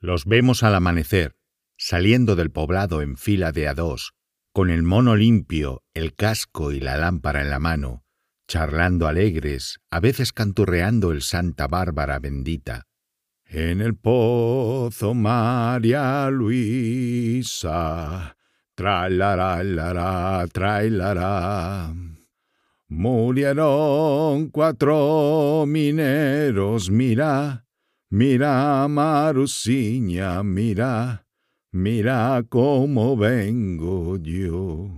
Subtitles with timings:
[0.00, 1.36] Los vemos al amanecer,
[1.76, 4.14] saliendo del poblado en fila de a dos,
[4.52, 8.04] con el mono limpio, el casco y la lámpara en la mano,
[8.48, 12.86] charlando alegres, a veces canturreando el Santa Bárbara bendita.
[13.44, 17.58] En el pozo María Luisa,
[18.74, 21.92] trailará, lara, trailará.
[22.88, 27.66] Murieron cuatro mineros, mira,
[28.12, 31.28] Mira, Marusiña, mira,
[31.70, 34.90] mira cómo vengo yo.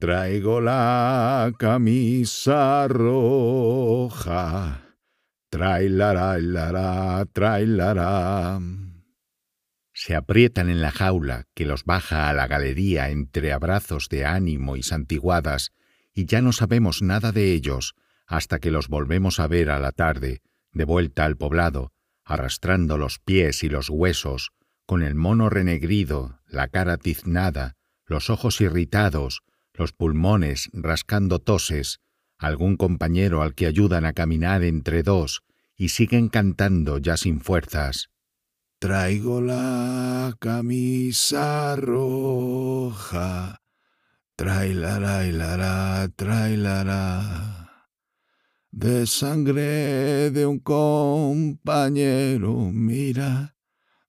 [0.00, 4.82] Traigo la camisa roja,
[5.50, 8.58] trailará, lara, trailará.
[9.92, 14.74] Se aprietan en la jaula que los baja a la galería entre abrazos de ánimo
[14.74, 15.70] y santiguadas,
[16.12, 17.94] y ya no sabemos nada de ellos
[18.26, 21.92] hasta que los volvemos a ver a la tarde, de vuelta al poblado,
[22.24, 24.50] arrastrando los pies y los huesos,
[24.86, 32.00] con el mono renegrido, la cara tiznada, los ojos irritados, los pulmones rascando toses,
[32.38, 35.42] algún compañero al que ayudan a caminar entre dos
[35.76, 38.10] y siguen cantando ya sin fuerzas.
[38.78, 43.60] Traigo la camisa roja,
[44.36, 47.67] trailara, la trailara
[48.70, 53.56] de sangre de un compañero, mira,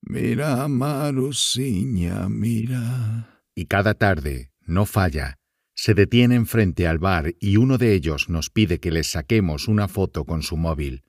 [0.01, 3.41] mira, Marusiña, mira.
[3.55, 5.39] Y cada tarde, no falla,
[5.73, 9.87] se detienen frente al bar y uno de ellos nos pide que les saquemos una
[9.87, 11.03] foto con su móvil.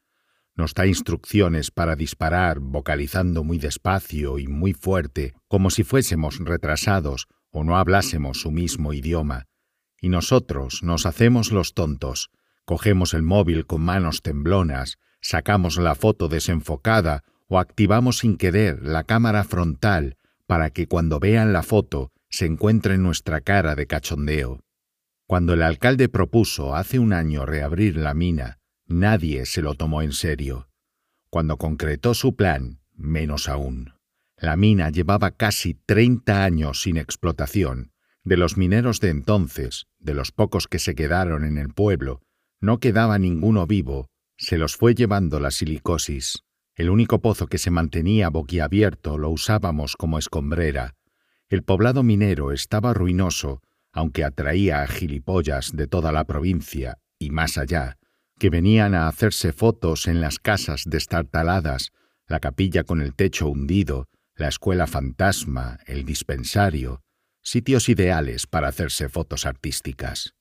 [0.54, 7.26] Nos da instrucciones para disparar, vocalizando muy despacio y muy fuerte, como si fuésemos retrasados
[7.50, 9.48] o no hablásemos su mismo idioma.
[10.00, 12.30] Y nosotros nos hacemos los tontos,
[12.70, 19.02] Cogemos el móvil con manos temblonas, sacamos la foto desenfocada o activamos sin querer la
[19.02, 24.60] cámara frontal para que cuando vean la foto se encuentre nuestra cara de cachondeo.
[25.26, 30.12] Cuando el alcalde propuso hace un año reabrir la mina, nadie se lo tomó en
[30.12, 30.68] serio.
[31.28, 33.94] Cuando concretó su plan, menos aún.
[34.36, 37.90] La mina llevaba casi 30 años sin explotación.
[38.22, 42.22] De los mineros de entonces, de los pocos que se quedaron en el pueblo,
[42.60, 46.44] no quedaba ninguno vivo, se los fue llevando la silicosis.
[46.74, 50.94] El único pozo que se mantenía boquiabierto lo usábamos como escombrera.
[51.48, 53.60] El poblado minero estaba ruinoso,
[53.92, 57.98] aunque atraía a gilipollas de toda la provincia y más allá,
[58.38, 61.92] que venían a hacerse fotos en las casas destartaladas,
[62.26, 67.02] la capilla con el techo hundido, la escuela fantasma, el dispensario,
[67.42, 70.34] sitios ideales para hacerse fotos artísticas.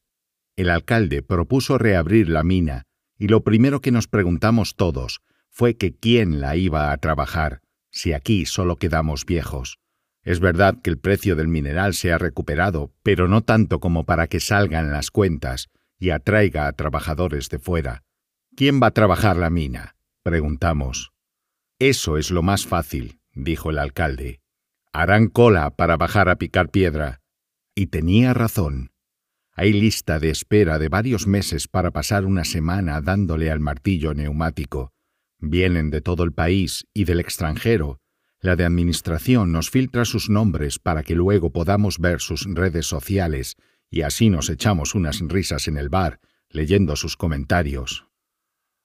[0.60, 2.84] El alcalde propuso reabrir la mina
[3.18, 7.62] y lo primero que nos preguntamos todos fue que quién la iba a trabajar,
[7.92, 9.80] si aquí solo quedamos viejos.
[10.22, 14.28] Es verdad que el precio del mineral se ha recuperado, pero no tanto como para
[14.28, 18.04] que salgan las cuentas y atraiga a trabajadores de fuera.
[18.54, 19.96] ¿Quién va a trabajar la mina?
[20.24, 21.14] preguntamos.
[21.80, 24.42] Eso es lo más fácil, dijo el alcalde.
[24.92, 27.22] Harán cola para bajar a picar piedra.
[27.76, 28.92] Y tenía razón.
[29.62, 34.94] Hay lista de espera de varios meses para pasar una semana dándole al martillo neumático.
[35.38, 38.00] Vienen de todo el país y del extranjero.
[38.40, 43.58] La de Administración nos filtra sus nombres para que luego podamos ver sus redes sociales
[43.90, 48.08] y así nos echamos unas risas en el bar leyendo sus comentarios.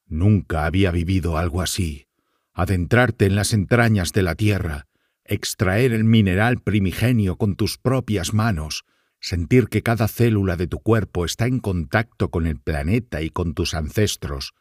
[0.08, 2.08] Nunca había vivido algo así.
[2.52, 4.88] Adentrarte en las entrañas de la tierra,
[5.24, 8.84] extraer el mineral primigenio con tus propias manos,
[9.24, 13.54] sentir que cada célula de tu cuerpo está en contacto con el planeta y con
[13.54, 14.52] tus ancestros,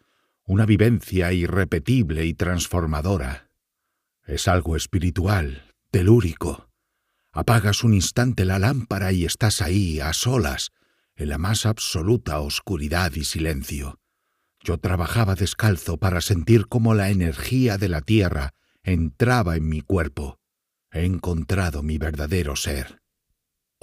[0.46, 3.50] una vivencia irrepetible y transformadora.
[4.26, 6.70] Es algo espiritual, telúrico.
[7.34, 10.72] Apagas un instante la lámpara y estás ahí, a solas,
[11.18, 14.00] en la más absoluta oscuridad y silencio.
[14.62, 20.40] Yo trabajaba descalzo para sentir cómo la energía de la tierra entraba en mi cuerpo.
[20.90, 23.03] He encontrado mi verdadero ser.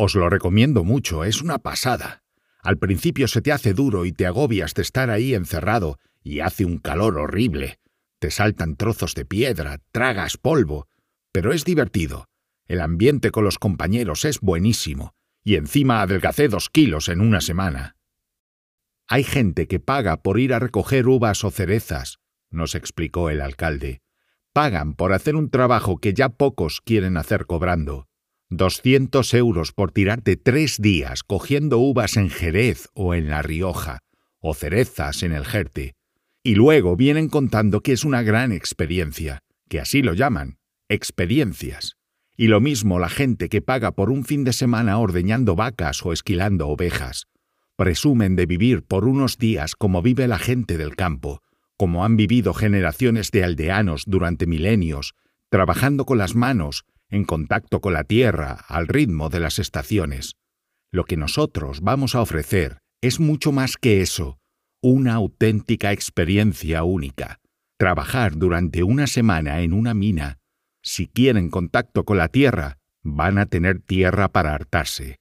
[0.02, 2.22] Os lo recomiendo mucho, es una pasada.
[2.62, 6.64] Al principio se te hace duro y te agobias de estar ahí encerrado y hace
[6.64, 7.80] un calor horrible.
[8.18, 10.88] Te saltan trozos de piedra, tragas polvo,
[11.32, 12.24] pero es divertido.
[12.66, 15.12] El ambiente con los compañeros es buenísimo
[15.44, 17.96] y encima adelgacé dos kilos en una semana.
[19.06, 24.00] Hay gente que paga por ir a recoger uvas o cerezas, nos explicó el alcalde.
[24.54, 28.06] Pagan por hacer un trabajo que ya pocos quieren hacer cobrando.
[28.50, 34.00] 200 euros por tirarte tres días cogiendo uvas en Jerez o en La Rioja,
[34.40, 35.94] o cerezas en el Jerte,
[36.42, 40.58] y luego vienen contando que es una gran experiencia, que así lo llaman,
[40.88, 41.96] experiencias.
[42.36, 46.12] Y lo mismo la gente que paga por un fin de semana ordeñando vacas o
[46.12, 47.28] esquilando ovejas.
[47.76, 51.42] Presumen de vivir por unos días como vive la gente del campo,
[51.76, 55.14] como han vivido generaciones de aldeanos durante milenios,
[55.50, 60.36] trabajando con las manos, en contacto con la tierra, al ritmo de las estaciones.
[60.92, 64.38] Lo que nosotros vamos a ofrecer es mucho más que eso,
[64.82, 67.40] una auténtica experiencia única.
[67.78, 70.38] Trabajar durante una semana en una mina.
[70.82, 75.18] Si quieren contacto con la tierra, van a tener tierra para hartarse.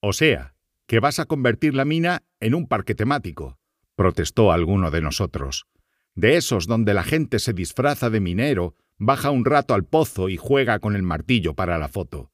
[0.00, 0.54] O sea,
[0.86, 3.58] que vas a convertir la mina en un parque temático,
[3.94, 5.66] protestó alguno de nosotros
[6.14, 10.36] de esos donde la gente se disfraza de minero, baja un rato al pozo y
[10.36, 12.30] juega con el martillo para la foto.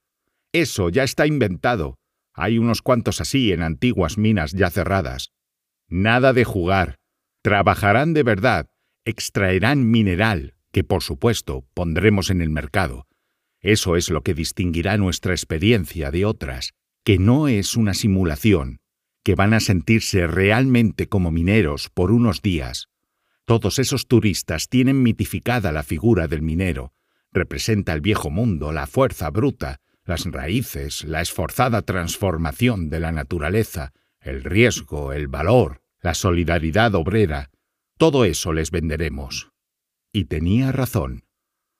[0.52, 1.96] Eso ya está inventado.
[2.34, 5.30] Hay unos cuantos así en antiguas minas ya cerradas.
[5.88, 6.96] Nada de jugar.
[7.42, 8.66] Trabajarán de verdad,
[9.06, 13.06] extraerán mineral, que por supuesto pondremos en el mercado.
[13.62, 18.80] Eso es lo que distinguirá nuestra experiencia de otras, que no es una simulación,
[19.24, 22.88] que van a sentirse realmente como mineros por unos días,
[23.48, 26.92] todos esos turistas tienen mitificada la figura del minero.
[27.32, 33.94] Representa el viejo mundo, la fuerza bruta, las raíces, la esforzada transformación de la naturaleza,
[34.20, 37.48] el riesgo, el valor, la solidaridad obrera.
[37.96, 39.50] Todo eso les venderemos.
[40.12, 41.24] Y tenía razón.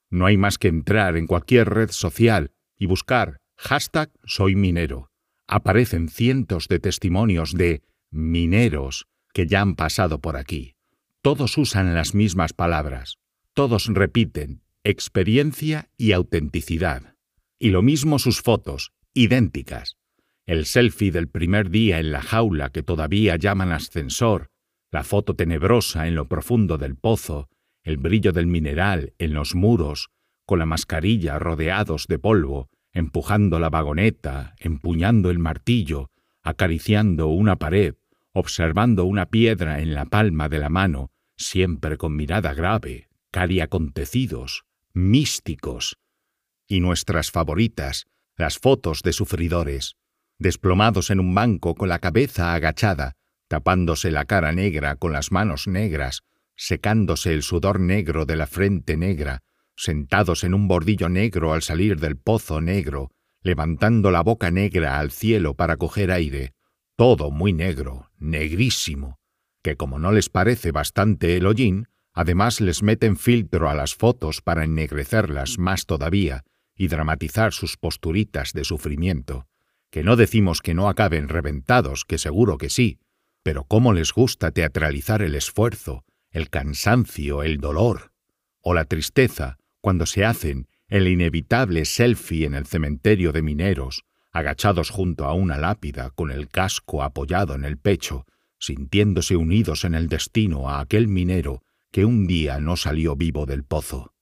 [0.08, 5.10] No hay más que entrar en cualquier red social y buscar hashtag soy minero.
[5.46, 10.77] Aparecen cientos de testimonios de mineros que ya han pasado por aquí.
[11.20, 13.18] Todos usan las mismas palabras,
[13.52, 17.16] todos repiten experiencia y autenticidad.
[17.58, 19.96] Y lo mismo sus fotos, idénticas.
[20.46, 24.46] El selfie del primer día en la jaula que todavía llaman ascensor,
[24.92, 27.48] la foto tenebrosa en lo profundo del pozo,
[27.82, 30.10] el brillo del mineral en los muros,
[30.46, 36.10] con la mascarilla rodeados de polvo, empujando la vagoneta, empuñando el martillo,
[36.42, 37.96] acariciando una pared,
[38.32, 44.64] observando una piedra en la palma de la mano, siempre con mirada grave, cari acontecidos,
[44.92, 45.98] místicos,
[46.66, 49.96] y nuestras favoritas, las fotos de sufridores,
[50.38, 53.14] desplomados en un banco con la cabeza agachada,
[53.48, 56.22] tapándose la cara negra con las manos negras,
[56.56, 59.42] secándose el sudor negro de la frente negra,
[59.76, 63.10] sentados en un bordillo negro al salir del pozo negro,
[63.42, 66.52] levantando la boca negra al cielo para coger aire,
[66.98, 69.20] todo muy negro, negrísimo,
[69.62, 74.42] que como no les parece bastante el hollín, además les meten filtro a las fotos
[74.42, 76.42] para ennegrecerlas más todavía
[76.74, 79.46] y dramatizar sus posturitas de sufrimiento,
[79.92, 82.98] que no decimos que no acaben reventados, que seguro que sí,
[83.44, 88.10] pero cómo les gusta teatralizar el esfuerzo, el cansancio, el dolor,
[88.60, 94.90] o la tristeza cuando se hacen el inevitable selfie en el cementerio de mineros, agachados
[94.90, 98.26] junto a una lápida con el casco apoyado en el pecho,
[98.58, 103.64] sintiéndose unidos en el destino a aquel minero que un día no salió vivo del
[103.64, 104.12] pozo.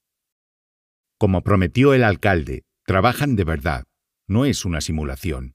[1.19, 3.85] Como prometió el alcalde, trabajan de verdad,
[4.29, 5.55] no es una simulación.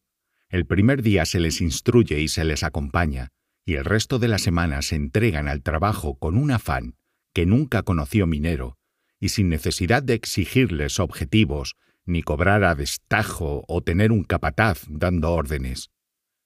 [0.50, 3.30] El primer día se les instruye y se les acompaña,
[3.66, 6.96] y el resto de la semana se entregan al trabajo con un afán
[7.34, 8.78] que nunca conoció minero,
[9.20, 11.76] y sin necesidad de exigirles objetivos
[12.06, 15.90] ni cobrar a destajo o tener un capataz dando órdenes.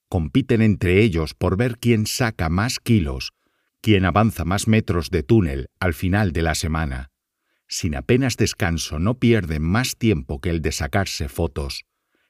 [0.10, 3.32] Compiten entre ellos por ver quién saca más kilos,
[3.82, 7.12] quién avanza más metros de túnel al final de la semana.
[7.68, 11.86] Sin apenas descanso no pierden más tiempo que el de sacarse fotos.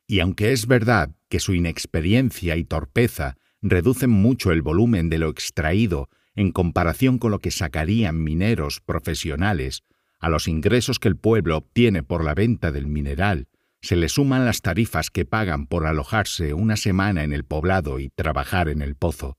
[0.07, 5.29] Y aunque es verdad que su inexperiencia y torpeza reducen mucho el volumen de lo
[5.29, 9.83] extraído en comparación con lo que sacarían mineros profesionales,
[10.19, 13.47] a los ingresos que el pueblo obtiene por la venta del mineral,
[13.81, 18.09] se le suman las tarifas que pagan por alojarse una semana en el poblado y
[18.09, 19.37] trabajar en el pozo.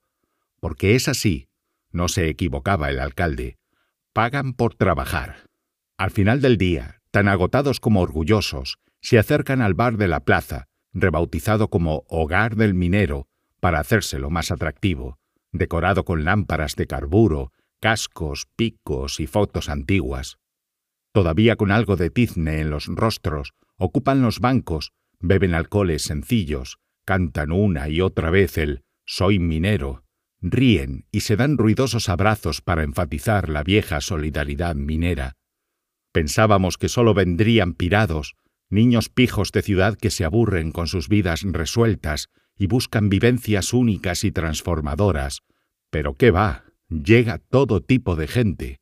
[0.61, 1.49] Porque es así,
[1.91, 3.59] no se equivocaba el alcalde,
[4.13, 5.49] pagan por trabajar.
[5.99, 10.69] Al final del día, tan agotados como orgullosos, se acercan al bar de la plaza,
[10.93, 13.27] rebautizado como Hogar del Minero,
[13.61, 15.19] para hacérselo más atractivo,
[15.53, 20.39] decorado con lámparas de carburo, cascos, picos y fotos antiguas
[21.17, 27.53] todavía con algo de tizne en los rostros, ocupan los bancos, beben alcoholes sencillos, cantan
[27.53, 30.05] una y otra vez el Soy minero,
[30.43, 35.37] ríen y se dan ruidosos abrazos para enfatizar la vieja solidaridad minera.
[36.13, 38.35] Pensábamos que sólo vendrían pirados,
[38.69, 44.23] niños pijos de ciudad que se aburren con sus vidas resueltas y buscan vivencias únicas
[44.23, 45.41] y transformadoras.
[45.89, 48.81] Pero qué va, llega todo tipo de gente,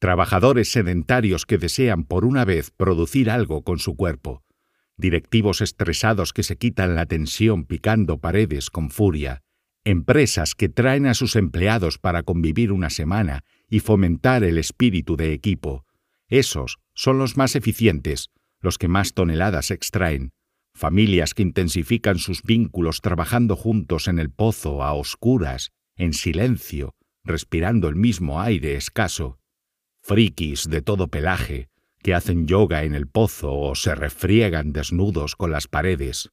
[0.00, 4.42] trabajadores sedentarios que desean por una vez producir algo con su cuerpo,
[4.96, 9.42] directivos estresados que se quitan la tensión picando paredes con furia,
[9.84, 15.34] empresas que traen a sus empleados para convivir una semana y fomentar el espíritu de
[15.34, 15.84] equipo.
[16.28, 18.30] Esos son los más eficientes,
[18.60, 20.32] los que más toneladas extraen.
[20.74, 27.88] Familias que intensifican sus vínculos trabajando juntos en el pozo, a oscuras, en silencio, respirando
[27.88, 29.39] el mismo aire escaso.
[30.10, 31.68] Frikis de todo pelaje,
[32.02, 36.30] que hacen yoga en el pozo o se refriegan desnudos con las paredes.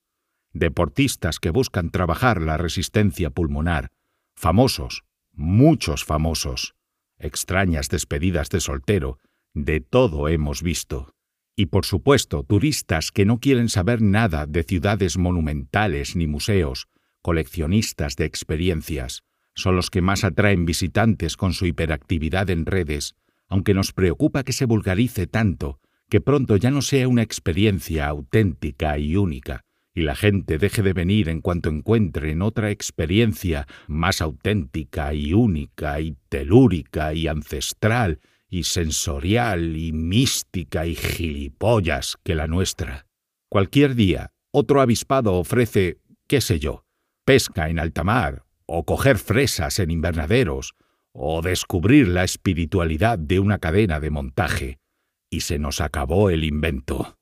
[0.52, 3.90] Deportistas que buscan trabajar la resistencia pulmonar.
[4.36, 6.74] Famosos, muchos famosos.
[7.20, 9.20] Extrañas despedidas de soltero,
[9.54, 11.14] de todo hemos visto.
[11.56, 16.88] Y por supuesto, turistas que no quieren saber nada de ciudades monumentales ni museos,
[17.22, 19.22] coleccionistas de experiencias,
[19.54, 23.14] son los que más atraen visitantes con su hiperactividad en redes,
[23.48, 28.98] aunque nos preocupa que se vulgarice tanto, que pronto ya no sea una experiencia auténtica
[28.98, 29.62] y única,
[29.94, 36.00] y la gente deje de venir en cuanto encuentren otra experiencia más auténtica y única
[36.00, 43.08] y telúrica y ancestral y sensorial y mística y gilipollas que la nuestra.
[43.50, 46.86] Cualquier día, otro avispado ofrece, qué sé yo,
[47.26, 50.76] pesca en alta mar, o coger fresas en invernaderos,
[51.20, 54.78] o descubrir la espiritualidad de una cadena de montaje,
[55.32, 57.17] y se nos acabó el invento.